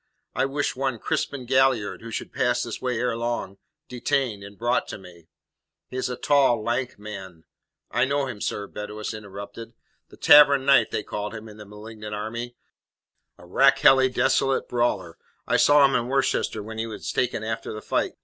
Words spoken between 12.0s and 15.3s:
army a rakehelly, dissolute brawler.